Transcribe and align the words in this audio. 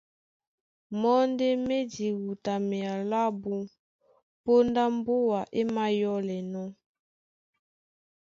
Mɔ́ 0.99 1.19
ndé 1.31 1.47
má 1.65 1.75
e 1.81 1.87
diwutamea 1.91 2.93
lábū 3.11 3.55
póndá 4.43 4.83
mbúa 4.97 5.39
é 5.59 5.61
mayɔ́lɛnɔ̄, 5.75 6.67